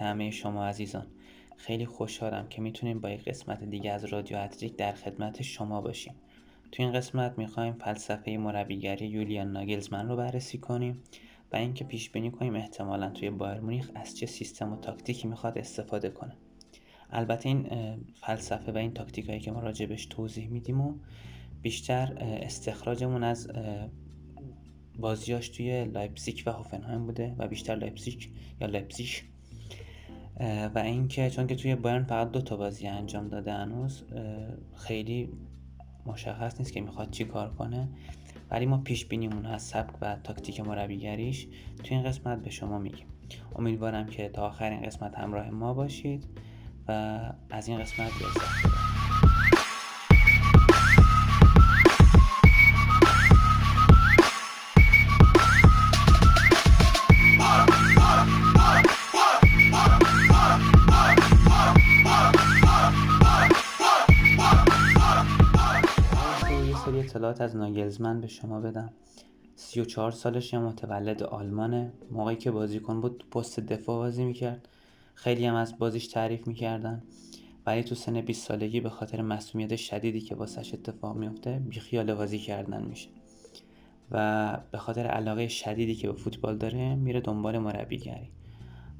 [0.00, 1.06] همه شما عزیزان.
[1.56, 6.14] خیلی خوشحالم که می‌تونیم با یک قسمت دیگه از رادیو اتریک در خدمت شما باشیم.
[6.72, 11.02] تو این قسمت می‌خوایم فلسفه مربیگری یولیان ناگلزمن رو بررسی کنیم
[11.52, 15.58] و اینکه پیش بینی کنیم احتمالا توی بایرن مونیخ از چه سیستم و تاکتیکی می‌خواد
[15.58, 16.36] استفاده کنه.
[17.10, 17.68] البته این
[18.14, 20.94] فلسفه و این تاکتیک هایی که ما راجبش توضیح میدیم و
[21.62, 23.50] بیشتر استخراجمون از
[24.98, 28.22] بازیاش توی لایپزیگ و هوفنهایم بوده و بیشتر لایپزیگ
[28.60, 29.08] یا لایپزیگ
[30.74, 34.04] و اینکه چون که توی بایرن فقط دو تا بازی انجام داده هنوز
[34.76, 35.28] خیلی
[36.06, 37.88] مشخص نیست که می‌خواد چی کار کنه.
[38.50, 41.46] ولی ما پیش بینیمون از سبک و تاکتیک مربیگریش
[41.84, 43.06] توی این قسمت به شما میگیم.
[43.56, 46.24] امیدوارم که تا آخرین قسمت همراه ما باشید
[46.88, 48.93] و از این قسمت لذت
[67.34, 68.92] اطلاعات از ناگلزمن به شما بدم.
[69.56, 71.92] 34 سالش متولد آلمانه.
[72.10, 74.68] موقعی که بازیکن بود پست دفاع بازی می‌کرد.
[75.14, 77.02] خیلی هم از بازیش تعریف می‌کردن.
[77.66, 82.38] ولی تو سن 20 سالگی به خاطر مسئولیت شدیدی که واسش اتفاق میفته بیخیال بازی
[82.38, 83.08] کردن میشه.
[84.10, 88.30] و به خاطر علاقه شدیدی که به فوتبال داره میره دنبال مربیگری.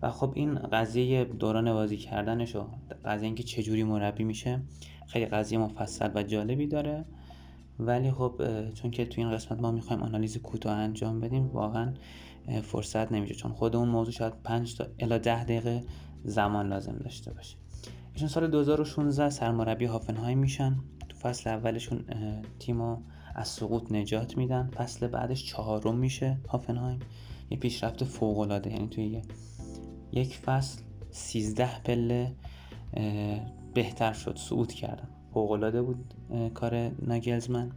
[0.03, 2.67] و خب این قضیه دوران بازی کردنش و
[3.05, 4.61] قضیه اینکه چجوری مربی میشه
[5.07, 7.05] خیلی قضیه مفصل و جالبی داره.
[7.79, 8.43] ولی خب
[8.75, 11.95] چون که تو این قسمت ما می‌خوایم آنالیز کوتاه انجام بدیم واقعا
[12.63, 13.35] فرصت نمیشه.
[13.35, 15.85] چون خود اون موضوع شاید 5 تا الی 10 دقیقه
[16.25, 17.57] زمان لازم داشته باشه.
[18.13, 20.77] ایشون سال 2016 سرمربی هافنهایم میشن.
[21.09, 22.05] تو فصل اولشون
[22.59, 22.97] تیمو
[23.35, 24.71] از سقوط نجات میدن.
[24.75, 26.99] فصل بعدش چهارم میشه هافنهایم.
[27.51, 29.23] یه پیشرفت فوق العاده یعنی توی
[30.13, 32.35] یک فصل 13 پله
[33.75, 34.39] بهتر شد.
[34.39, 35.09] صعود کردن.
[35.35, 36.15] فوقالعاده بود
[36.55, 37.73] کار ناگلزمن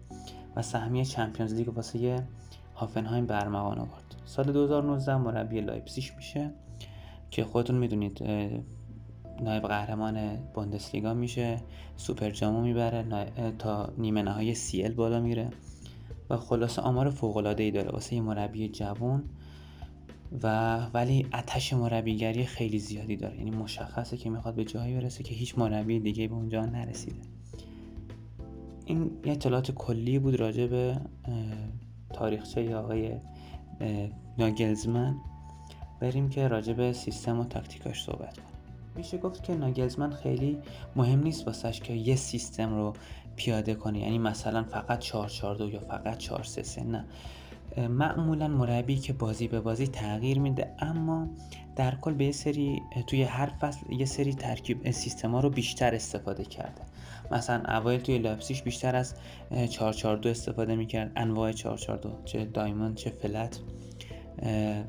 [0.55, 2.27] و سهمیه Champions League واسه
[2.75, 4.15] هافنهایم به ارمغان آورد.
[4.25, 6.51] سال 2019 مربی لایپزیگ میشه
[7.31, 8.23] که خودتون می‌دونید
[9.41, 11.57] نایب قهرمان بوندسلیگا میشه
[11.95, 13.05] سوپر جامو می‌بره
[13.59, 15.49] تا نیمه نهایی CL بالا میره
[16.29, 19.23] و خلاصه آمار فوق‌العاده‌ای داره واسه یه مربی جوان
[20.43, 23.37] و ولی آتش مربیگری خیلی زیادی داره.
[23.37, 27.21] یعنی مشخصه که می‌خواد به جایی برسه که هیچ مربی دیگه به اونجا نرسیده.
[28.87, 30.99] این یه اطلاعات کلی بود راجع به
[32.13, 33.11] تاریخچه آقای
[34.37, 35.15] ناگلزمن.
[35.99, 38.47] بریم که راجع به سیستم و تاکتیکاش صحبت کنیم.
[38.95, 40.57] میشه گفت که ناگلزمن خیلی
[40.95, 42.93] مهم نیست واسش که یه سیستم رو
[43.35, 43.99] پیاده کنه.
[43.99, 47.05] یعنی مثلا فقط 442 یا فقط 433 نه.
[47.87, 51.27] معمولا مربی که بازی به بازی تغییر میده اما
[51.75, 56.81] در کل یه سری توی هر فصل یه سری ترکیب سیستما رو بیشتر استفاده کرده.
[57.31, 59.13] مثلا اوایل توی لایپزیگ بیشتر از
[59.69, 61.11] 442 استفاده می‌کرد.
[61.15, 63.59] انواع 442 چه diamond چه flat.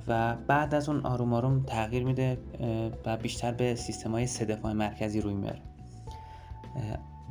[0.08, 2.38] و بعد از اون آروم آروم تغییر میده
[3.06, 5.58] و بیشتر به سیستم های سه دفاع مرکزی روی میاره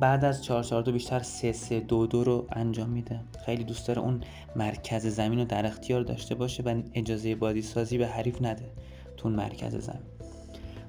[0.00, 3.20] بعد از 442 بیشتر 3 3 2 2 رو انجام میده.
[3.46, 4.20] خیلی دوست داره اون
[4.56, 8.72] مرکز زمین رو در اختیار داشته باشه و اجازه بازی سازی به حریف نده.
[9.16, 10.17] تو مرکز زمین.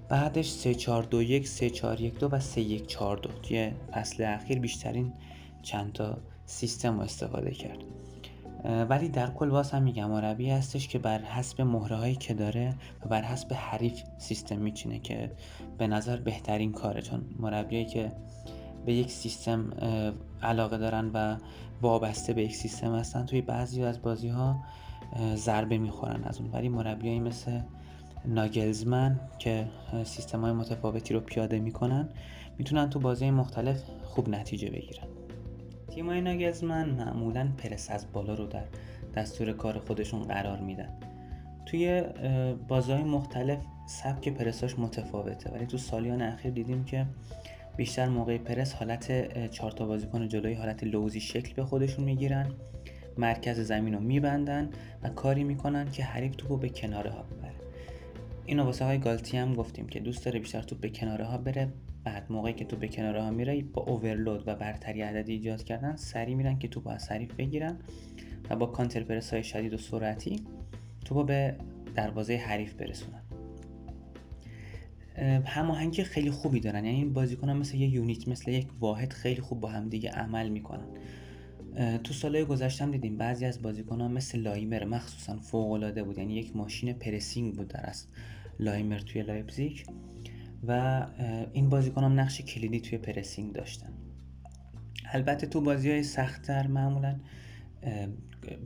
[0.09, 3.71] بعدش 3 4 2 1 3 4 1 2 و 3 1 4 2 توی
[3.91, 5.13] فصل اخیر بیشترین
[5.61, 7.77] چند تا سیستم رو استفاده کرد.
[8.89, 12.75] ولی در کل واس هم میگم مربی هستش که بر حسب مهره هایی که داره
[13.05, 15.31] و بر حسب حریف سیستم میچینه که
[15.77, 17.01] به نظر بهترین کاره.
[17.01, 18.11] چون مربیایی که
[18.85, 19.69] به یک سیستم
[20.41, 21.37] علاقه دارن و
[21.81, 24.63] وابسته به یک سیستم هستن توی بعضی از بازی ها
[25.35, 26.51] ضربه می‌خورن از اون.
[26.51, 27.61] ولی مربیایی مثل
[28.25, 29.67] ناگلزمن که
[30.03, 32.09] سیستم های متفاوتی رو پیاده می‌کنن
[32.57, 35.07] می‌تونن تو بازی مختلف خوب نتیجه بگیرن.
[35.91, 38.65] تیم های ناگلزمن معمولا پرس از بالا رو در
[39.15, 40.89] دستور کار خودشون قرار میدن.
[41.65, 42.03] توی
[42.67, 45.51] بازهای مختلف سبک پرساش متفاوته.
[45.51, 47.05] ولی تو سالیان اخیر دیدیم که
[47.77, 52.51] بیشتر موقع پرس حالت چهار تا بازیکن جلوی حالت لوزی شکل به خودشون می‌گیرن
[53.17, 54.69] مرکز زمین رو میبندن
[55.03, 57.68] و کاری می‌کنن که حریف توپو به کناره ها ببره.
[58.49, 61.73] اینو واسه های گالتی هم گفتیم که دوست داره بیشتر توپ به کناره ها بره
[62.03, 65.95] بعد موقعی که توپ به کناره ها میره با اوورلود و برتری عددی ایجاد کردن
[65.95, 67.77] سری میرن که توپ از حریف بگیرن
[68.49, 70.43] و با کانتر پرس های شدید و سرعتی
[71.05, 71.55] توپو به
[71.95, 73.21] دروازه حریف برسونن.
[75.45, 76.85] هماهنگی خیلی خوبی دارن.
[76.85, 80.49] یعنی این بازیکن مثل یه unit مثل یک واحد خیلی خوب با هم دیگه عمل
[80.49, 80.87] می‌کنن.
[82.03, 86.17] تو سالهای گذشتم دیدیم بعضی از بازیکن ها مثل لایمر مخصوصا فوق العاده بود.
[86.17, 88.09] یعنی یک ماشین pressing بود در اصل
[88.59, 89.77] لایمر توی لایپزیگ
[90.67, 91.05] و
[91.53, 93.93] این بازیکن هم نقش کلیدی توی pressing داشتن.
[95.05, 97.19] البته تو بازی های سختتر معمولا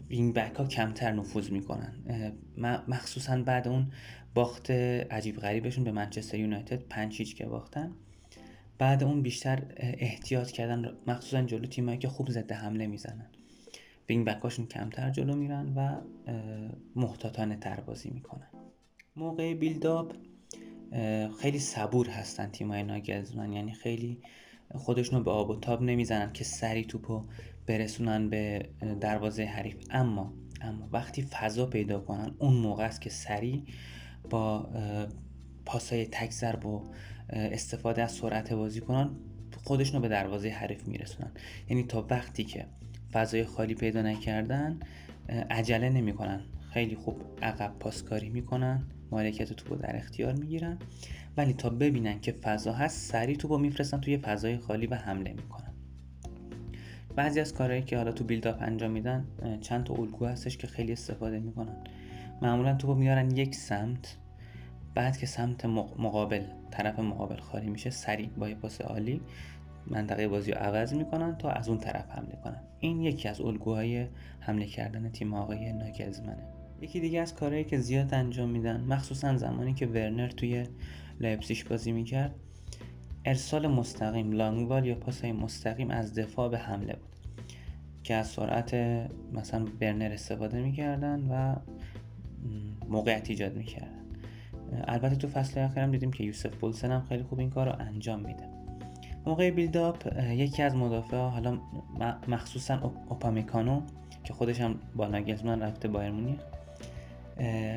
[0.09, 1.93] wing back ها کمتر نفوذ می‌کنن.
[2.87, 3.91] مخصوصا بعد اون
[4.33, 7.91] باخت عجیب غریبشون به منچستر یونایتد پنج که باختن.
[8.77, 13.27] بعد اون بیشتر احتیاط کردن مخصوصا جلو تیمایی که خوب ضد حمله می‌زنن.
[14.09, 16.01] wing back اشون کمتر جلو میرن و
[16.95, 18.47] محتاطانه تر بازی می‌کنن.
[19.15, 20.13] موقع build-up
[21.41, 24.21] خیلی صبور هستن تیمای ناگلزمن یعنی خیلی
[24.75, 27.23] خودشونو به آب و تاب نمی‌زنن که سریع توپو
[27.65, 28.69] برسونن به
[29.01, 29.75] دروازه حریف.
[29.89, 33.63] اما اما وقتی فضا پیدا کنن اون موقع است که سری
[34.29, 34.69] با
[35.65, 36.83] پاسای تک ضرب و
[37.29, 39.09] استفاده از سرعت بازی کنن
[39.63, 41.31] خودشونو به دروازه حریف میرسونن.
[41.69, 42.65] یعنی تا وقتی که
[43.11, 44.79] فضای خالی پیدا نکردن
[45.49, 46.41] عجله نمی‌کنن.
[46.73, 50.77] خیلی خوب عقب پاسکاری می‌کنن مالکیت توپو در اختیار می‌گیرن
[51.37, 55.73] ولی تا ببینن که فضا هست سریع توپو میفرستن توی فضای خالی و حمله می‌کنن.
[57.15, 59.25] بعضی از کارهایی که حالا تو build-up انجام میدن
[59.61, 61.75] چند تا الگو هستش که خیلی استفاده می‌کنن.
[62.41, 64.17] معمولا توپو میارن یک سمت
[64.95, 69.21] بعد که سمت مقابل طرف مقابل خالی میشه سریع با یه پاس عالی
[69.87, 72.61] منطقه بازی رو عوض می‌کنن تا از اون طرف حمله کنن.
[72.79, 74.07] این یکی از الگوهای
[74.39, 76.43] حمله کردن تیم آقای ناگلزمنه.
[76.83, 80.65] یکی دیگه از کارهایی که زیاد انجام میدن مخصوصا زمانی که ورنر توی
[81.19, 82.35] لایپزیگ بازی می‌کرد
[83.25, 87.15] ارسال مستقیم لانگوال یا پاسای مستقیم از دفاع به حمله بود
[88.03, 88.73] که از سرعت
[89.33, 91.55] مثلا ورنر استفاده می‌کردن و
[92.89, 94.03] موقعیت ایجاد می‌کردن.
[94.87, 98.19] البته تو فصل آخرم دیدیم که یوسف بولسن هم خیلی خوب این کار رو انجام
[98.19, 98.43] میده.
[99.25, 101.59] موقع بیلداپ یکی از مدافع حالا
[102.27, 103.81] مخصوصا اوپامیکانو
[104.23, 106.39] که خودش هم با ناگلزمن رفته بایر مونیخ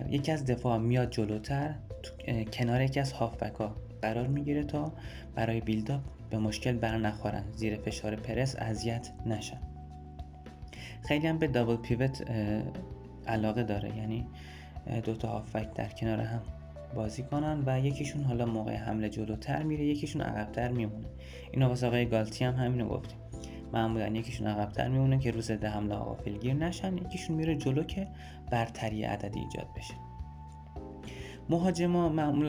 [0.08, 1.74] یکی از دفاع میاد جلوتر
[2.52, 4.92] کنار یکی از هافبک ها قرار می‌گیره تا
[5.34, 6.00] برای بیلداپ
[6.30, 7.44] به مشکل بر نخورن.
[7.52, 9.60] زیر فشار پرس اذیت نشن.
[11.08, 12.30] خیلی هم به دابل پیوت
[13.26, 13.96] علاقه داره.
[13.96, 14.26] یعنی
[15.04, 16.42] دوتا هافبک در کنار هم
[16.94, 21.06] بازی کنن و یکیشون حالا موقع حمله جلوتر میره یکیشون عقبتر میمونه.
[21.52, 23.18] اینا واسه آقای گالتی هم همینو گفتیم.
[23.72, 26.98] معمولا یکیشون عقبتر میمونه که روز ده حمله غافلگیر نشن.
[26.98, 28.08] یکیشون میره جلو که
[28.50, 29.94] برتری عددی ایجاد بشه.
[31.48, 32.08] مهاجما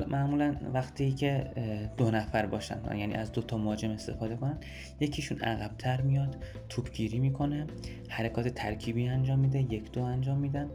[0.09, 1.51] معمولا وقتی که
[1.97, 4.57] دو نفر باشن یعنی از دو تا مهاجم استفاده کنن
[4.99, 6.35] یکیشون عقبتر میاد
[6.69, 7.67] توپگیری می‌کنه
[8.09, 10.69] حرکات ترکیبی انجام میده یک دو انجام میدن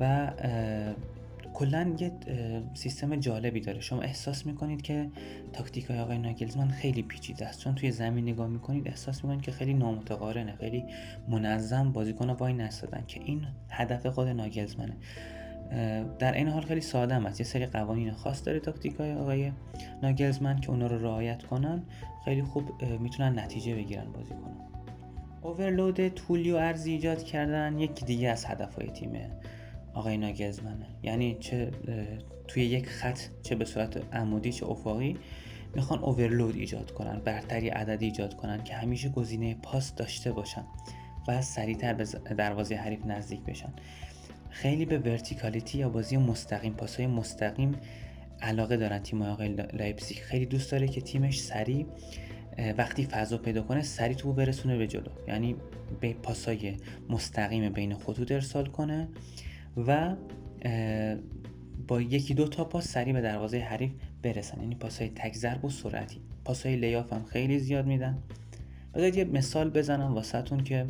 [0.00, 0.30] و
[1.58, 2.12] کلا یه
[2.74, 3.80] سیستم جالبی داره.
[3.80, 5.10] شما احساس می‌کنید که
[5.52, 7.60] تاکتیک های آقای ناگلزمن خیلی پیچیده است.
[7.60, 10.84] چون توی زمین نگاه می‌کنید احساس می‌کنید که خیلی نامتقارنه خیلی
[11.28, 14.96] منظم بازیکن وای نستادن که این هدف خود ناگلزمنه.
[16.18, 17.40] در این حال خیلی ساده است.
[17.40, 19.52] یه سری قوانین خاص داره تاکتیک های آقای
[20.02, 21.82] ناگلزمن که اونا رو رعایت کنن
[22.24, 24.56] خیلی خوب می‌تونن نتیجه بگیرن بازی کنن
[25.42, 27.78] اوورلود طولی و ارزی ایجاد کردن.
[27.78, 29.30] یکی دیگه از هدف های تیمه.
[29.98, 31.70] آقای ناگزمنه یعنی چه
[32.48, 35.16] توی یک خط چه به صورت عمودی چه افقی
[35.74, 40.64] می‌خوان اوورلود ایجاد کنن برتری عددی ایجاد کنن که همیشه گزینه پاس داشته باشن
[41.28, 43.72] و سریعتر به دروازه حریف نزدیک بشن.
[44.50, 47.74] خیلی به verticality یا بازی مستقیم پاسهای مستقیم
[48.40, 50.18] علاقه دارن تیم آقای لایپزیگ.
[50.18, 51.86] خیلی دوست داره که تیمش سریع
[52.78, 55.10] وقتی فضا پیدا کنه سریع توپو برسونه به جلو.
[55.28, 55.56] یعنی
[56.00, 56.76] به پاسای
[57.08, 59.08] مستقیم بین خطوط ارسال کنه.
[59.86, 60.16] و
[61.88, 63.92] با یکی دو تا پاس سریع به دروازه حریف
[64.22, 64.60] برسن.
[64.60, 66.20] یعنی پاسهای تک ضرب و سرعتی.
[66.44, 68.18] پاسهای lay-off هم خیلی زیاد میدن.
[68.94, 70.86] بذارید یه مثال بزنم واسهتون که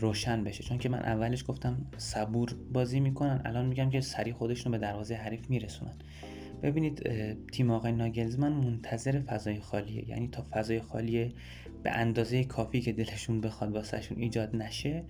[0.00, 0.64] روشن بشه.
[0.64, 5.14] چون که من اولش گفتم صبور بازی می‌کنن الان میگم که سریع خودشون به دروازه
[5.14, 5.94] حریف میرسونن.
[6.62, 7.08] ببینید
[7.52, 10.08] تیم آقای ناگلزمن منتظر فضای خالیه.
[10.08, 11.34] یعنی تا فضای خالی
[11.82, 15.04] به اندازه کافی که دلشون بخواد واسهشون ایجاد نشه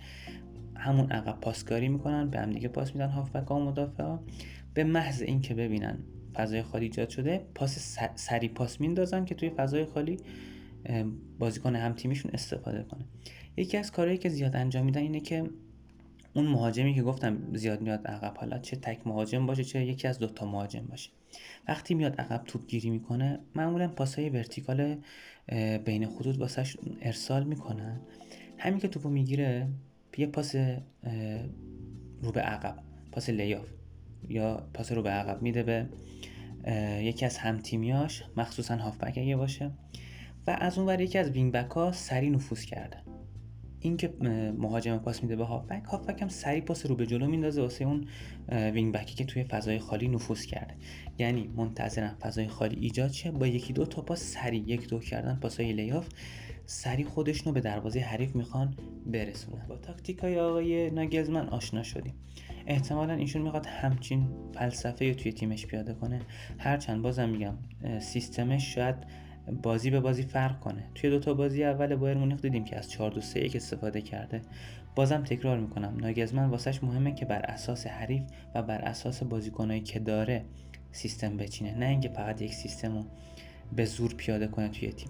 [0.81, 4.23] همون عقب پاسکاری می‌کنن به هم دیگه پاس میدن هافبک ها و مدافع ها
[4.75, 5.99] به محض اینکه ببینن
[6.35, 10.17] فضای خالی ایجاد شده پاس سری پاس میندازن که توی فضای خالی
[11.39, 13.05] بازیکن هم تیمیشون استفاده کنه.
[13.57, 15.51] یکی از کارهایی که زیاد انجام میدن اینه که
[16.35, 20.19] اون مهاجمی که گفتم زیاد میاد عقب حالا چه تک مهاجم باشه چه یکی از
[20.19, 21.11] دوتا مهاجم باشه.
[21.69, 24.97] وقتی میاد عقب توپ گیری می‌کنه معمولا پاسای ورتیکال
[25.85, 28.01] بین خطوط واسش ارسال می‌کنن.
[28.59, 29.69] همین که توپو می‌گیره
[30.17, 30.55] یه پاس
[32.23, 32.77] رو به عقب
[33.13, 33.69] پاس لیاف
[34.29, 35.87] یا پاس رو به عقب میده به
[37.03, 39.71] یکی از همتیمیاش مخصوصا هافبک اگه باشه.
[40.47, 42.97] و از اون ور یکی از wing back ها سریع نفوذ کرده.
[43.81, 44.15] اینکه
[44.59, 48.09] مهاجم پاس میده به هافبک هافبک هم سریع پاس رو به جلو میندازه واسه اون
[48.49, 50.75] wing back ی که توی فضای خالی نفوذ کرده.
[51.19, 53.31] یعنی منتظرم فضای خالی ایجاد شه.
[53.31, 56.09] با یکی دو تا پاس سری یک دو کردن پاسای lay-off
[56.67, 58.75] سریع خودشونو به دروازه حریف می‌خوان
[59.07, 59.67] برسونن.
[59.69, 62.15] با تاکتیک های آقای ناگلزمن آشنا شدیم.
[62.67, 66.21] احتمالا ایشون می‌خواد همچین فلسفه رو توی تیمش پیاده کنه.
[66.59, 67.55] هرچند بازم میگم
[68.01, 68.97] سیستمش شاید
[69.63, 70.91] بازی به بازی فرق کنه.
[70.95, 74.43] توی دوتا بازی اول بایر مونیخ دیدیم که از 4 2 3 1 استفاده کرده.
[74.95, 75.97] بازم تکرار می‌کنم.
[76.01, 78.23] ناگزمن واسهش مهمه که بر اساس حریف
[78.55, 80.45] و بر اساس بازیکنایی که داره
[80.93, 81.75] سیستم بچینه.
[81.75, 83.05] نه اینکه فقط یک سیستم رو
[83.77, 85.09] به زور پیاده کنه توی تیم.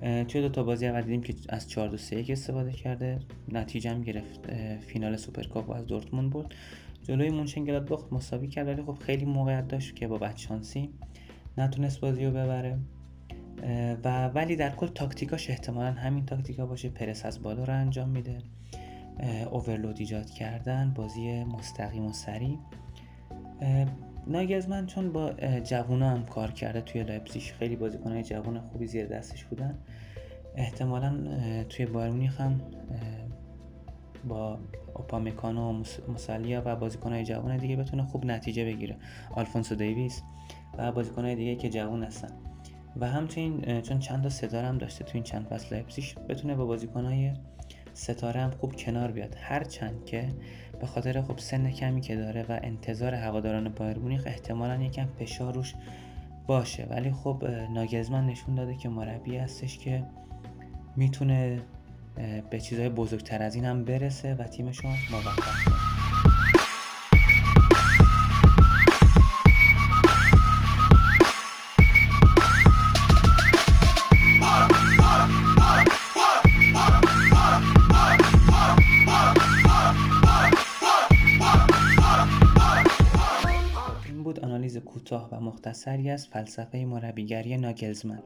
[0.00, 3.18] توی دو تا بازی اول دیدیم که از 4 2 3 1 استفاده کرده.
[3.52, 4.54] نتیجه گرفت.
[4.80, 6.54] فینال سوپرکاپ از دورتموند برد.
[7.02, 10.90] جلوی مونشنگلادباخ مساوی کرد ولی خب خیلی موقعیت داشت که با بدشانسی
[11.58, 12.78] نتونست بازی رو ببره.
[14.04, 16.88] و ولی در کل تاکتیکاش احتمالا همین تاکتیکا باشه.
[16.88, 18.38] پرس از بالا رو انجام میده.
[19.50, 22.58] overload ایجاد کردن بازی مستقیم و سریع.
[24.26, 25.32] من چون با
[25.64, 29.78] جوونا هم کار کرده توی لایپزیگ خیلی بازیکنهای جوان خوبی زیر دستش بودن.
[30.56, 31.14] احتمالا
[31.68, 32.60] توی بایرمونیخ هم
[34.28, 34.58] با
[34.94, 38.96] اوپامکانو و موسیالا و بازیکنهای جوان دیگه بتونه خوب نتیجه بگیره.
[39.30, 40.22] آلفونسو دیویس
[40.78, 42.28] و بازیکنهای دیگه که جوان هستن.
[42.96, 46.66] و همچنین چون چند تا ستاره هم داشته تو این چند فصل لایپزیگ بتونه با
[46.66, 47.32] بازیکنهای
[47.92, 49.36] ستاره هم خوب کنار بیاد.
[49.40, 50.28] هرچند که
[50.84, 55.54] به خاطر خب سن کمی که داره و انتظار هواداران بایر مونیخ احتمالا یکم فشار
[55.54, 55.74] روش
[56.46, 56.86] باشه.
[56.90, 60.04] ولی خب ناگزمن نشون داده که مربی هستش که
[60.96, 61.60] می‌تونه
[62.50, 65.83] به چیزهای بزرگتر از این هم برسه و تیمشون موفق کنه.
[85.66, 88.22] مختصری از فلسفه مربیگری ناگلزمن.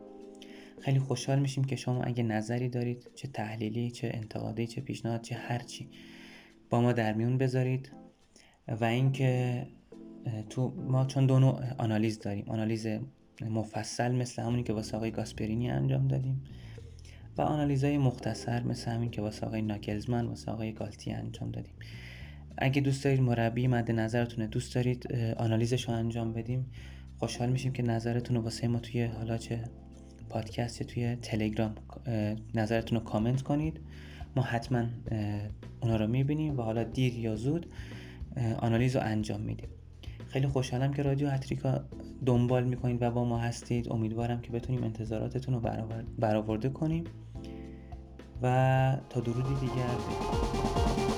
[0.81, 5.35] خیلی خوشحال میشیم که شما اگه نظری دارید چه تحلیلی چه انتقادی چه پیشنهاد چه
[5.35, 5.89] هرچی
[6.71, 7.91] با ما در میون بذارید.
[8.81, 9.67] و اینکه
[10.51, 12.45] تو ما چون دو نوع آنالیز داریم.
[12.49, 12.87] آنالیز
[13.51, 16.45] مفصل مثل همونی که واسه آقای گاسپرینی انجام دادیم
[17.37, 21.75] و آنالیزهای مختصر مثل همین که واسه آقای ناکلزمن واسه آقای گالتی انجام دادیم.
[22.59, 26.67] اگه دوست دارید مربی مد نظرتونه دوست دارید آنالیزش رو انجام بدیم.
[27.19, 29.65] خوشحال میشیم که نظرتون رو واسه ما توی حالا چه
[30.29, 31.75] پادکست توی تلگرام
[32.55, 33.81] نظرتون رو کامنت کنید.
[34.37, 34.85] ما حتما
[35.83, 37.67] اونا رو می‌بینیم و حالا دیر یا زود
[38.59, 39.69] آنالیز رو انجام میدیم.
[40.29, 41.85] خیلی خوشحالم که رادیو هتریکا
[42.27, 43.93] دنبال می‌کنید و با ما هستید.
[43.93, 45.61] امیدوارم که بتونیم انتظاراتتون رو
[46.19, 47.05] برآورده کنیم.
[48.43, 51.18] و تا درودی دیگر.